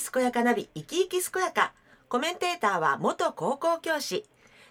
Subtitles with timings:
[0.00, 1.72] 健やかナビ生き生き健やか？
[2.08, 4.24] コメンテーターは元高校教師。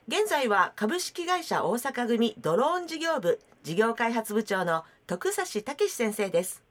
[0.08, 6.64] 現在は株式会社大阪組ドローン事業部事業開発部長の徳指武先生です。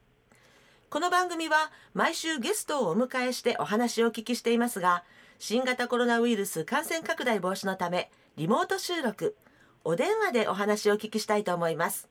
[0.89, 5.03] この番組は毎週ゲストをお迎えしてお話をお聞きしていますが
[5.39, 9.35] 新型コロナウイルス感染拡大防止のためリモート収録
[9.83, 12.09] お電話でお話をお聞きしたいと思います。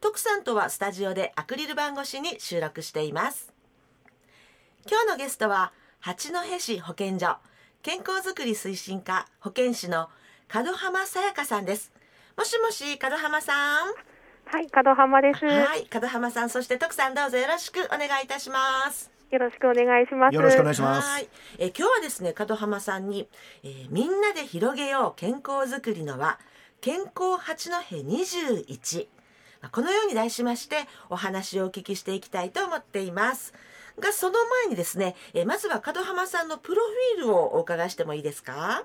[0.00, 3.53] 徳さんとはスタジオでアクリル板越しに収録しています。
[4.86, 7.38] 今日のゲストは八戸市保健所
[7.82, 10.10] 健康づくり推進課保健師の
[10.52, 11.90] 門浜さやかさんです。
[12.36, 13.54] もしもし門浜さ
[13.86, 13.94] ん？
[14.44, 15.44] はい、門浜です。
[15.46, 19.10] はい門浜さんそして徳さんどうぞよろしくお願いいたします。
[19.30, 20.34] よろしくお願いします。
[20.34, 21.08] よろしくお願いします。
[21.08, 23.26] はい、えー今日はですね門浜さんに、
[23.62, 26.38] えーみんなで広げよう健康づくりの輪
[26.82, 29.06] 健康八戸21
[29.62, 30.76] まあこのように題しまして
[31.08, 33.54] お話をお聞きしていきたいと思っています
[34.00, 34.34] がその
[34.64, 36.82] 前にですね、えーまずは門浜さんのプロ
[37.16, 38.84] フィールをお伺いしてもいいですか？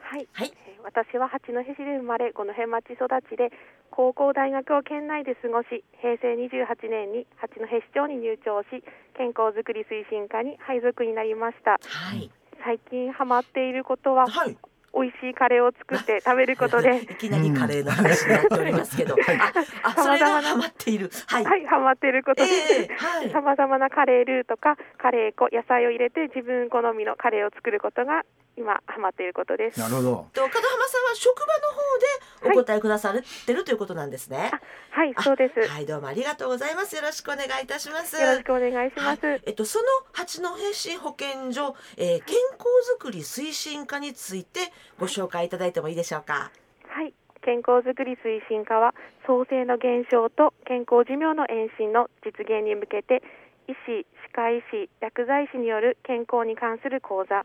[0.00, 0.52] はい、はい。
[0.66, 3.52] えー私は八戸市で生まれ、五戸町育ちで、
[3.90, 8.82] 高校大学を県内で過ごし、平成28年に八戸市長に入庁し、
[9.14, 11.72] 健康づくり推進課に配属になりました。
[11.84, 12.30] はい。
[12.64, 14.56] 最近ハマっていることは、はい
[14.94, 17.02] 美味しいカレーを作って食べることで。
[17.02, 19.52] い、きなりカレーの話になっておりますけど、あ
[19.84, 21.10] あ それがハマっている。
[21.26, 22.50] はい、はい、ハマっていることで、
[23.32, 28.24] さまざまなカレールーとかカレー粉、野菜を入れて自分好みのカレーを作ることが
[28.56, 29.80] 今ハマっていることです。
[29.80, 30.26] なるほど。
[30.32, 32.06] と門浜さんは職場の方で
[32.44, 34.50] お答えくださってるということなんですね。
[34.90, 35.58] はい、そうです。
[35.60, 36.96] よはい、どうもありがとうございます。
[36.96, 38.20] よろしくお願いいたします。
[38.20, 39.26] ろしくお願いします。
[39.26, 44.60] はいえっと、その八戸市保健所、えー健康づくり推進課について
[44.98, 46.50] ご紹介いただいてもいいでしょうか？
[46.88, 48.94] はい、健康づくり推進課は
[49.26, 53.22] 創生の減少と健康寿命の延伸の実現に向けて
[53.68, 57.44] 医師、歯科医師、薬剤師による健康に関する講座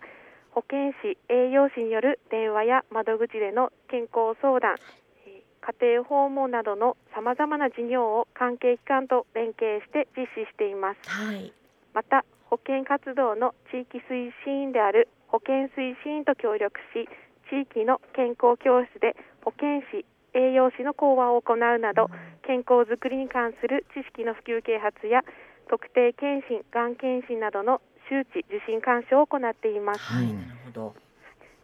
[0.55, 4.79] 保健師、栄養士による電話や窓口での健康相談
[5.27, 11.09] えー家庭訪問などのさまざまな事業を関係機関と連携して実施しています。
[11.09, 11.51] はい。
[11.93, 17.09] また保健活動の地域推進員である保健推進員と協力し
[17.49, 20.05] 地域の健康教室で保健師
[20.37, 22.07] 栄養士の講話を行うなど
[22.47, 25.25] 健康づくりに関する知識の普及啓発や
[25.67, 30.95] 特定健診がん検診などの周知受診監視を行っていますはい、うんなるほど。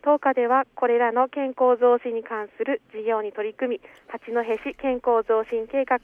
[0.03, 5.99] 当課ではこれらの健康増進に関する事業に取り組み八戸市健康増進計画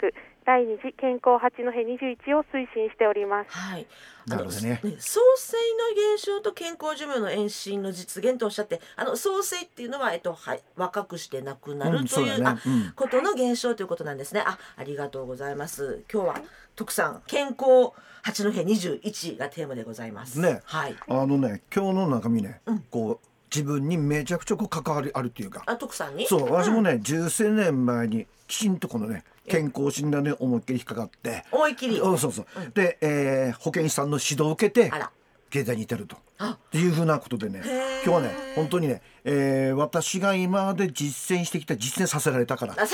[0.46, 3.88] 第二次健康八戸21を推進しておりますはい。
[4.28, 14.44] なるほどね創生の減少と健康寿命の延伸の実現とおっしゃって、あの創生っていうのはえっとはい若くして亡くなるうんという,、あそうだねうんことの減少ということなんですね。
[14.46, 16.04] あ、ありがとうございます。
[16.12, 16.42] 今日は
[16.76, 17.92] 徳さん健康
[18.22, 20.40] 八戸二十一がテーマでございます。
[20.40, 20.96] ねはい。
[21.08, 25.64] あのね、今日の中身ね、うんこう自分にめちゃくちゃこう関わりあるっていうか。
[25.66, 26.28] あ、徳さんに？
[26.28, 26.84] そう、私もん。
[26.84, 31.46] ね、十数年前にきちんとこのね、健康診断で思いっきり引っかかって。
[31.52, 32.00] 思いっきり？
[32.00, 35.12] うんそうそう、うんで、えー保健師さんの指導を受けてあら。
[35.50, 36.18] 経済に至ると。
[36.40, 37.62] あ、っていうふうなことでね
[38.06, 42.76] 今日はね本当にね、えー私が今まで実践してきた実践させられたから。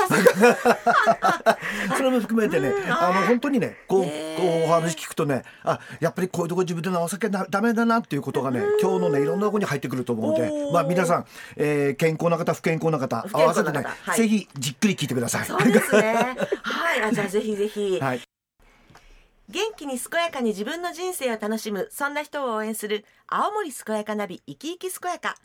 [1.97, 2.92] それも含めてね、うん。
[2.92, 11.25] あの本当にねこうこうお話聞くとねあやっぱりこういうとこ自分で直さなきゃなダメだなっていうことがね今日のねいろんなとこに入ってくると思うのでまあ皆さん、
[11.58, 14.18] えー健康な方不健康な方不健康な方合わせてね、はい。
[14.18, 15.46] ぜひじっくり聞いてください。
[15.46, 16.36] そうですね。
[16.63, 17.02] はい。
[17.02, 18.00] あ、じゃあぜひぜひ。
[18.00, 18.22] はい
[19.53, 25.36] 元気に健やかに自分の人生を楽しむそんな人を応援する青森健やかナビ生き生き健やか。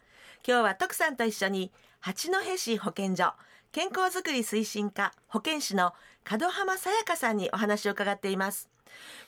[0.47, 1.71] 今日は徳さんと一緒に
[2.01, 3.35] 八戸市保健所
[3.71, 5.93] 健康づくり推進課保健師の
[6.31, 8.71] 門浜さやかさんにお話を伺っています。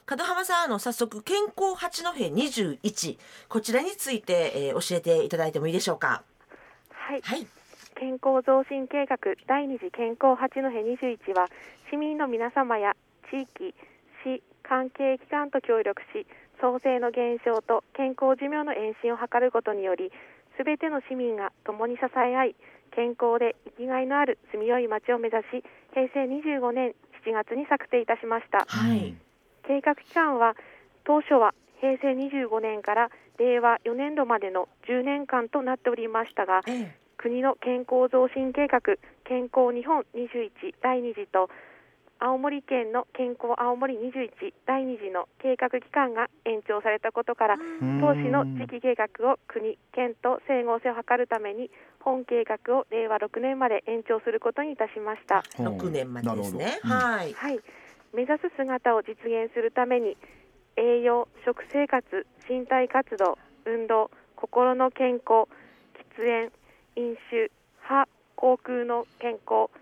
[0.09, 3.19] 門浜さんあの早速健康八戸21
[3.51, 6.23] こちらについて、えー教えていただいてもいいでしょうか？
[6.89, 7.21] はい。
[7.21, 7.47] はい。
[7.99, 11.49] 健康増進計画第二次健康八戸21は
[11.91, 12.97] 市民の皆様や
[13.31, 13.75] 地域
[14.25, 16.27] 市関係機関と協力し
[16.61, 20.13] 創生の減少と健康寿命の延伸を図ることにより
[20.57, 22.57] すべての市民が共に支え合い
[22.95, 25.65] 健康で生きがいのある住みよい町を目指し
[25.95, 26.95] 平成25年
[27.25, 28.65] 7月に策定いたしました。
[28.67, 29.15] はい、
[29.67, 30.57] 計画期間は
[31.05, 37.01] 当初は平成25年から令和4年度までの10年間となっておりましたがええ。
[37.17, 38.81] 国の健康増進計画
[39.25, 41.51] 健康日本21第2次と
[42.21, 47.57] 青森県の健康青森21第2次の計画期間が延長されたことから
[47.99, 55.45] 当時の地域計画を国県と整合性を図るために本計画を令和6年まで延長することにいたしました。
[55.65, 56.65] 六年までですね。
[56.65, 56.95] なるほど。
[56.95, 57.01] うん。
[57.01, 57.33] はい。
[57.33, 57.61] はい、
[58.13, 60.19] 目指す姿を実現するために
[60.77, 62.05] 栄養食生活
[62.49, 65.49] 身体活動運動心の健康
[65.97, 66.53] 喫煙
[66.97, 67.51] 飲酒
[67.89, 68.05] 歯
[68.37, 69.73] 口腔の健康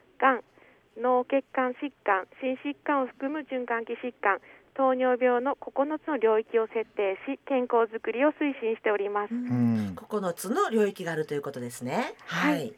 [0.98, 4.38] 脳血管疾患心疾患を含む循環器疾患
[4.74, 9.94] 糖尿病の9つの領域を設定し健康づくりを推進しております、うん。
[9.96, 12.14] 9つの領域があるということですね。
[12.26, 12.68] ははい。
[12.68, 12.74] い。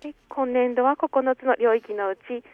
[0.00, 2.44] で今年度は9つの領域のうち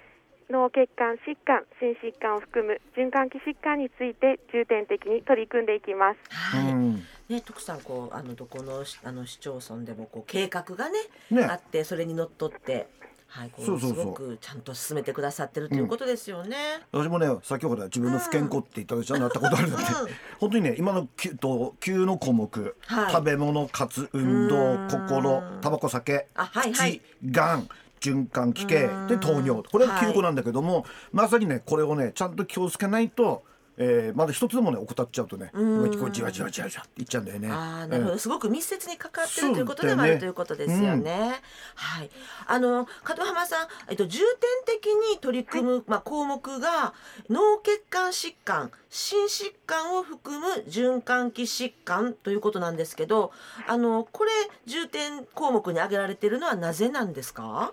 [0.50, 6.18] 脳血管疾患心疾患を含む循環器疾患について重点的に取り組んでいきます。
[6.28, 6.72] はい。
[6.72, 6.94] うん。
[7.28, 10.98] ね、徳さんこうあのどこのしあの市町村でもこう計画がね
[11.30, 11.44] ね。
[11.44, 12.88] あってそれにのっとって、
[13.30, 16.56] はい、こうそうそちゃんと進めてくださってるということですよね。
[16.90, 20.08] 私もね先ほど自分の不健康って言ったでしょ、なったことあるんだって、うん。
[20.40, 23.12] 本当にね今の9と9の項目、はい。
[23.12, 24.88] 食べ物活運動うん。
[24.90, 27.00] 心タバコ酒あはいはい。
[27.22, 27.68] 口がん
[28.00, 30.10] 循環器系うんで糖尿これがはい。
[30.10, 33.44] 9個なんだけども、まさにねこれをねちゃんと気をつけないと、
[33.82, 37.50] えー、まだ一つでもね怠っちゃうとねうんこうじわじわじわじわっていっちゃうんだよね。
[37.50, 41.40] ああなるほど、うんすごく密接に関わってるということでもあるということですよね。
[41.76, 42.10] はい、
[42.46, 44.26] あの門浜さん、えっと重点
[44.66, 46.92] 的に取り組む、まあ項目が
[47.30, 53.32] 脳血管疾患、心疾患を含む循環器疾患ということなんですけど、
[53.66, 54.30] あのこれ
[54.66, 57.72] 重点項目に挙げられているのはなぜなんですか？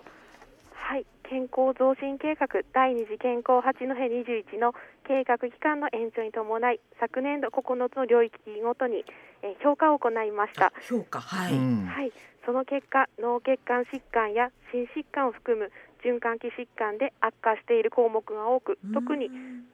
[1.28, 4.72] はい健康増進計画第二次健康八戸21の
[5.06, 8.32] 計画期間の延長に伴い昨年度9つの領域
[8.64, 9.04] ごとに、
[9.42, 10.66] えー評価を行いました。
[10.66, 11.52] あ評価はい。
[11.52, 11.86] うん。
[11.86, 12.12] はい、
[12.46, 15.70] その結果脳血管疾患や心疾患を含む
[16.02, 19.30] 循環器疾患で悪化している項目が多く特に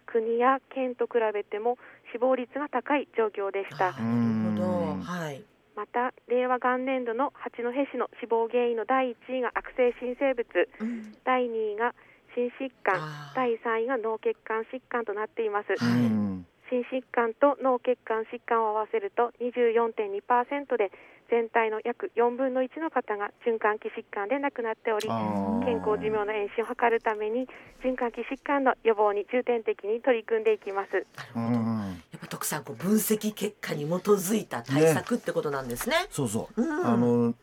[0.06, 1.78] 国や県と比べても
[2.12, 3.88] 死亡率が高い状況でした。
[3.88, 4.64] あなるほど。
[4.94, 5.00] うん。
[5.00, 5.44] はい。
[5.76, 10.46] また令和元年度の八戸市の死亡原因の第1位が悪性新生物。
[10.80, 11.12] うん。
[11.24, 11.94] 第2位が
[12.34, 13.00] 心疾患。
[13.34, 15.74] 第3位が脳血管疾患となっています。
[15.76, 16.00] はい。
[16.00, 20.90] うん心疾患と脳血管疾患を合わせると24.2%で
[21.30, 25.08] 全体の約4分の1の方が循環器疾患で亡くなっており
[25.64, 27.48] 健康寿命の延伸を図るために
[27.82, 30.92] 循環器疾患の予防に重点的に取り組んでいきます。
[30.92, 31.58] なるうほど。
[31.60, 32.02] ん。
[32.12, 35.96] やっぱ徳さんこう分析結果に基づいた対策ってことなんですね。
[36.10, 36.86] そうそう、うん。
[36.86, 37.34] あの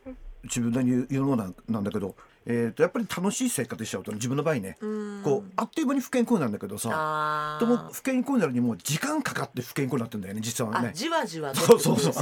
[0.44, 2.16] 自分で言うのなんなんだけど、
[2.46, 4.88] えー、とやっぱり楽しい生活しちゃうと自分の場合ね、う
[5.20, 5.22] ん。
[5.24, 10.90] こうあっという間に不健康なんだけどさあでもー不健康になるにも時間かかって不健康になってんだよね実はね。
[10.90, 12.14] あじわじわとそうそうそう。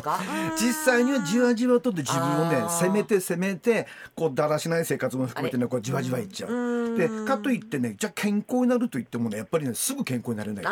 [0.57, 6.51] 実際にはじわじわとで自分をね攻めて攻めてこうだらしない生活も含めてねこうじわじわいっちゃう。
[6.51, 6.98] うん。
[6.98, 10.65] でかといってねじゃあ健康になると言ってもねやっぱりねすぐ健康になれない。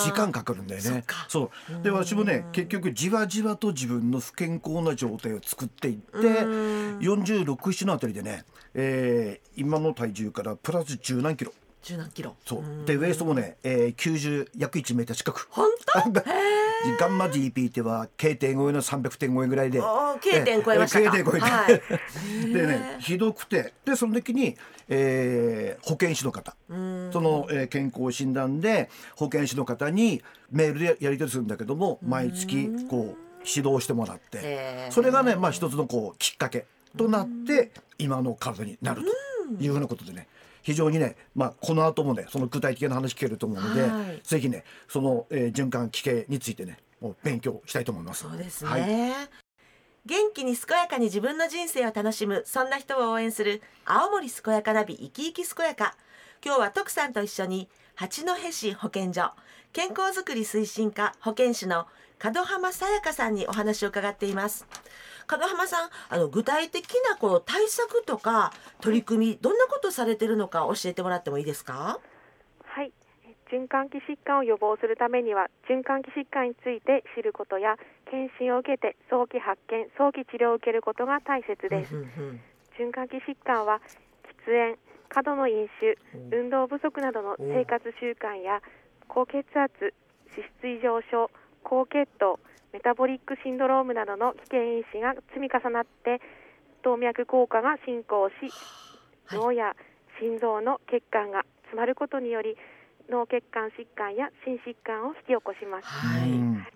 [0.00, 1.04] 時間かかるんだよね。
[1.28, 1.82] そう。
[1.82, 6.98] で私もね結局じわじわと自分の不健康な状態を作っていってうん。
[7.00, 8.93] 467のあたりでね、えー
[9.56, 11.52] 今の体重からプラス10何キロ。
[11.82, 12.34] 十何キロ。
[12.46, 12.60] そう。
[12.60, 12.84] うん。
[12.86, 15.46] でウエストもね、えー、90約1メーター近く。
[15.50, 15.68] 本
[16.12, 16.22] 当？
[16.98, 19.80] ガンマ GP っては K 点超えの300点超えぐらいで。
[20.20, 21.10] K 点超えましたか。
[21.12, 21.82] K 点超えて、はい。
[22.52, 23.74] でねひどくて。
[23.84, 24.56] でその時に、
[24.88, 26.56] えー保健師の方。
[26.68, 27.10] うん。
[27.12, 34.88] その、えー健康診断で保健師の方にメールでやり取りするんだけども毎月こう指導してもらって。
[34.90, 39.02] それがねまあ一つのこうきっかけとなって今の体になる
[39.58, 40.28] というふうなことでね
[40.62, 44.20] 非常にね、まあ、この後もねその具体的な話聞けると思うので、はい。
[44.22, 48.22] ぜひねその、えー循環器系についてねもう勉強したいと思います。
[48.22, 48.88] そうですね、はい。
[50.06, 55.96] 元気に健やかに自分の人生を楽しむそんな人を応援する青森健やかナビ生き生き健やか。
[56.44, 59.32] 今日は徳さんと一緒に八戸市保健所
[59.74, 61.88] 健康づくり推進課保健師の
[62.22, 64.68] 門浜さやかさんにお話を伺っています。
[65.28, 71.98] 門浜さんあの具体的なこう対策とか取り組みどんなことされてるのか教えてもらってもいいですか？
[72.62, 72.92] はい。
[73.50, 77.74] 循環器疾患を予防するためには循環器疾患について知ることや
[78.08, 81.96] 検診を受けて早期発見早期治療を受けることが大切です。
[82.78, 83.80] 循環器疾患は
[84.46, 84.78] 喫煙
[85.08, 85.98] 過度の飲酒
[86.30, 88.62] 運動不足などの生活習慣や
[89.08, 89.94] 高血圧
[90.36, 91.30] 脂質異常症
[91.62, 92.38] 高血糖
[92.72, 96.20] メタボリックシンドロームなどの危険因子が積み重なって
[96.82, 98.34] 動脈硬化が進行し
[99.26, 99.38] はい。
[99.38, 99.74] 脳や
[100.20, 102.56] 心臓の血管が詰まることにより
[103.08, 105.86] 脳血管疾患や心疾患を引き起こします。
[105.86, 106.66] はい、うん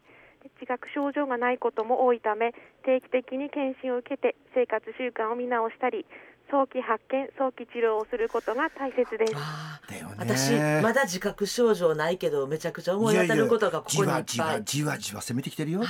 [0.59, 2.53] 自覚症状がないことも多いため
[2.85, 6.07] 定期的に検診を受けて生活習慣を見直したり
[6.51, 9.33] 早期発見早期治療をすることが大切です。
[9.37, 10.15] あーだよね。
[10.19, 10.53] 私
[10.83, 14.25] まだ自覚症状ないけどめちゃくちゃ思い当たることがここにいっぱい。
[14.25, 15.81] じわじわじわじわ攻めてきてるよ。
[15.81, 15.87] ま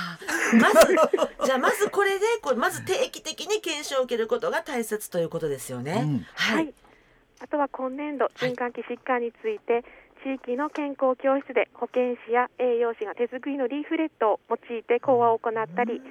[0.73, 0.93] ず
[1.45, 6.01] じゃあまずこれでこれまず定期的に検証を受けることが大切ということですよね。
[6.03, 6.25] うん。
[6.35, 6.65] ははい。
[6.65, 6.73] い、
[7.39, 9.83] あとは今年度はい循環器疾患について
[10.23, 16.01] 地域の健康教室で保健師や栄養士が手作りのリーフレットを用いて講話を行ったり、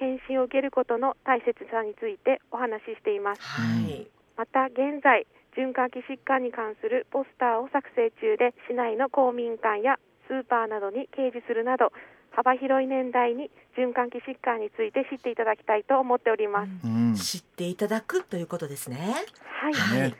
[0.00, 3.42] 検診を受けることの大切さについてお話ししています。
[3.42, 4.08] はい。
[4.36, 11.92] また現在循環器疾患に関するポスターを作成中で市内の公民館やスーパーなどに掲示するなど
[12.30, 16.70] 幅広い年代に循環器疾患について知っていただきたいと思っております。
[16.82, 19.14] うん知っていただくということですね。
[19.44, 20.16] はい、はいね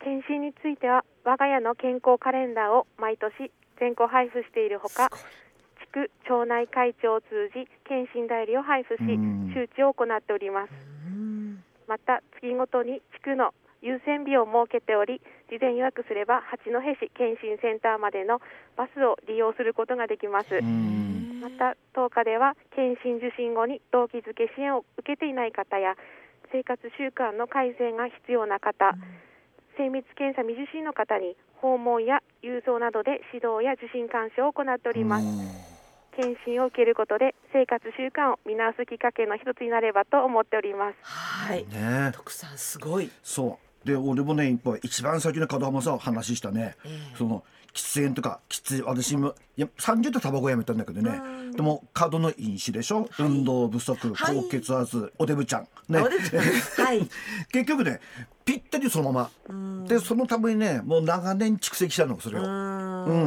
[0.00, 5.10] 検診については我が家の健康カレンダーを毎年全校配布しているほか
[6.26, 9.50] 町内会長を通じ検診代理を配布しうん。
[9.54, 10.70] 周知を行っております。
[11.06, 11.64] うん。
[11.88, 18.40] また月ごとに地区の優先日を設けており事前予約すれば八戸市検診センターまでの
[18.76, 21.40] バスを利用することができます、うん。
[21.40, 25.94] また当課では検診受診後に動機づけ支援を受けていない方や
[26.52, 28.94] 生活習慣の改善が必要な方、
[29.76, 35.77] 精密検査未受診の方に訪問や郵送などで指導や受診監視を行っております、
[36.18, 40.96] 検診を受けることで生活習慣を見直すきっかけの一つになればと思っております。
[41.02, 41.64] はい。
[41.68, 42.10] ね。
[42.12, 43.08] 徳さんすごい。
[43.22, 43.86] そう。
[43.86, 47.16] で俺もねやっぱ一番最初に門浜さん話したね、ええ。
[47.16, 51.20] その喫煙とかきつい私もいや30でタバコやめたんだけどね。
[51.22, 54.36] うんでも過度の飲酒でしょ、運動不足はい。
[54.36, 55.68] 高血圧、おデブちゃん。
[55.88, 56.00] ね。
[56.00, 56.84] おでぶちゃん。
[56.84, 57.08] はい。
[57.50, 58.00] 結局ね
[58.44, 59.86] ぴったりそのまま。
[59.86, 62.42] でそのためにねもう長年蓄積したのそれを。
[62.42, 62.48] うう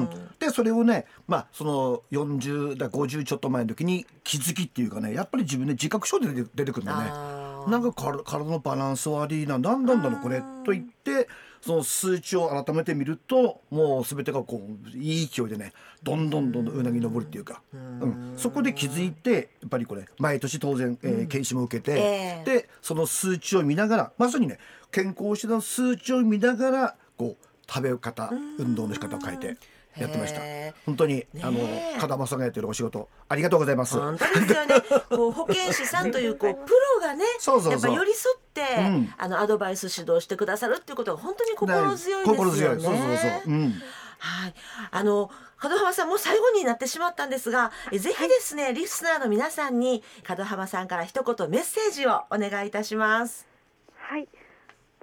[0.01, 0.10] ん
[0.45, 0.48] ん。
[0.48, 7.41] でそれをねまあその40だ50ちょっと前の時に気づきっていうかねやっぱり自分で自覚症で出てくるんだね。
[7.67, 11.27] なんか体体のバランス悪いな何なんだろうこれと言って
[11.62, 14.62] その数値を改めてみるともう全てがこ
[14.93, 22.43] ういい勢いでねどんどんどんどんうなぎ登るっていうか、うん、そこで気づいてやっぱりこれ毎年当然、えー検診も受けて、ええ。
[22.45, 24.57] でその数値を見ながらまさにね
[24.91, 29.57] 健康診断数値を見ながらこう食べ方運動の仕方を変えて
[30.01, 30.41] やってました
[30.86, 33.98] 本当にあのねえ門間さんがやってるお仕事ありがとうございます。
[33.98, 34.81] 本当ですよね。
[35.10, 42.25] こう保健師さんというこうプロがね、そうそうそうやっぱ寄り添って、うんあのアドバイス指導してくださるっていうことが本当に心強いですよね。
[42.25, 43.81] 心強いそうそうそう、うん
[44.20, 44.53] はい、
[44.91, 45.31] あの
[45.63, 53.48] 門浜さんもう最後になってしまったんですが、えぜひですね、リスナーの皆さんに門浜さんから一言メッセージをお願いいたします。
[53.96, 54.27] はい。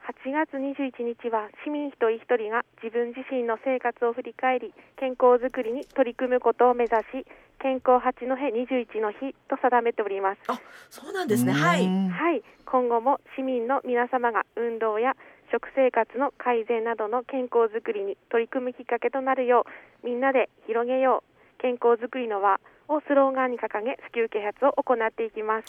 [0.08, 7.28] 8月21日は市民一人一人が自分自身の生活を振り返り健康づくりに取り組むことを目指し
[7.60, 10.40] 健康八戸21の日と定めております。
[10.48, 11.52] あ、そうなんですね。
[11.52, 11.84] はい。
[11.84, 15.12] うんはい、今後も市民の皆様が運動や
[15.52, 19.66] 食生活の改善などの健康づくりに取り組むきっかけとなるよ
[20.02, 25.68] うみんなで広げよう健康づくりの輪をスローガンに掲げ普及啓発を行っていきます。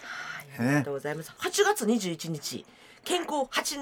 [0.60, 1.36] はい、ありがとうございます。
[1.40, 2.66] 8月21日、
[3.04, 3.76] 健康八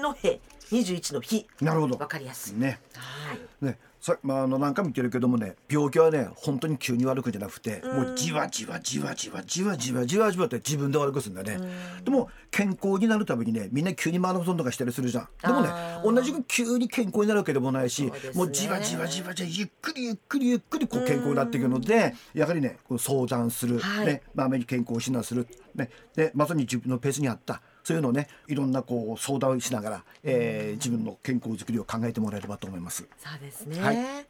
[0.70, 1.46] 21の日。
[1.60, 1.96] なるほど。
[1.98, 2.58] わかりやすい。
[2.58, 2.80] ね。
[2.94, 3.64] はい。
[3.64, 3.78] ね。
[4.00, 11.58] さまあ、あの何回も言ってるけどもね病気はね本当に急に悪くんじゃなくてもうじわじわじわじわじわじわじわじわって自分で悪くするんだね。
[12.04, 15.28] でも健康になるためにねみんな急にマラソンとかしたりするじゃん。
[15.42, 15.68] でもね
[16.04, 18.12] 同じく急に健康になるわけでもないし、ね。
[18.34, 24.06] もうじわじわじわじわゆっくりゆっくりゆっくりこう健康になっていくのでやはりね相談する、はい。
[24.06, 24.22] ね。
[24.32, 33.08] まあ、健康を診断する、ね、でまさに自分のペースに合ったそういうのをねいろんなこう相談をしながら、えー自分の健康づくりを考えてもらえればと思います。
[33.18, 33.80] そうですね。
[33.80, 34.24] はいえー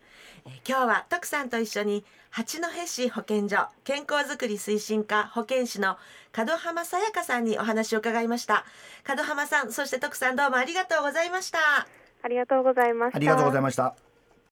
[0.67, 5.99] 今日は徳さんと一緒に八戸市保健所健康づくり推進課保健師の
[6.37, 8.65] 門浜さやかさんにお話を伺いました。
[9.07, 11.59] 門浜さん、そして徳さんどうもありがとうございました。
[12.23, 13.17] ありがとうございました。
[13.17, 14.08] ありがとうございました。